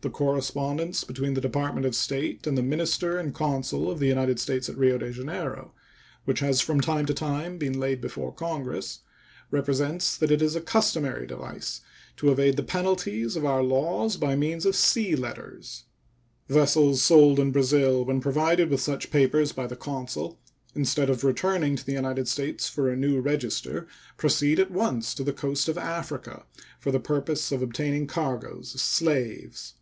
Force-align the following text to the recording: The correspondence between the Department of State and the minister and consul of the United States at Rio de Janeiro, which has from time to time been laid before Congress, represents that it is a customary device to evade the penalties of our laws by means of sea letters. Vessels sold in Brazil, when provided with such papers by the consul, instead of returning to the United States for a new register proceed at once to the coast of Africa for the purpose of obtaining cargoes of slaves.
The 0.00 0.10
correspondence 0.10 1.02
between 1.02 1.34
the 1.34 1.40
Department 1.40 1.84
of 1.84 1.92
State 1.92 2.46
and 2.46 2.56
the 2.56 2.62
minister 2.62 3.18
and 3.18 3.34
consul 3.34 3.90
of 3.90 3.98
the 3.98 4.06
United 4.06 4.38
States 4.38 4.68
at 4.68 4.78
Rio 4.78 4.96
de 4.96 5.10
Janeiro, 5.10 5.72
which 6.24 6.38
has 6.38 6.60
from 6.60 6.80
time 6.80 7.04
to 7.06 7.12
time 7.12 7.58
been 7.58 7.80
laid 7.80 8.00
before 8.00 8.32
Congress, 8.32 9.00
represents 9.50 10.16
that 10.16 10.30
it 10.30 10.40
is 10.40 10.54
a 10.54 10.60
customary 10.60 11.26
device 11.26 11.80
to 12.16 12.30
evade 12.30 12.56
the 12.56 12.62
penalties 12.62 13.34
of 13.34 13.44
our 13.44 13.60
laws 13.60 14.16
by 14.16 14.36
means 14.36 14.64
of 14.64 14.76
sea 14.76 15.16
letters. 15.16 15.82
Vessels 16.48 17.02
sold 17.02 17.40
in 17.40 17.50
Brazil, 17.50 18.04
when 18.04 18.20
provided 18.20 18.70
with 18.70 18.80
such 18.80 19.10
papers 19.10 19.50
by 19.50 19.66
the 19.66 19.74
consul, 19.74 20.38
instead 20.76 21.10
of 21.10 21.24
returning 21.24 21.74
to 21.74 21.84
the 21.84 21.92
United 21.94 22.28
States 22.28 22.68
for 22.68 22.88
a 22.88 22.94
new 22.96 23.20
register 23.20 23.88
proceed 24.16 24.60
at 24.60 24.70
once 24.70 25.12
to 25.12 25.24
the 25.24 25.32
coast 25.32 25.68
of 25.68 25.76
Africa 25.76 26.44
for 26.78 26.92
the 26.92 27.00
purpose 27.00 27.50
of 27.50 27.62
obtaining 27.62 28.06
cargoes 28.06 28.76
of 28.76 28.80
slaves. 28.80 29.74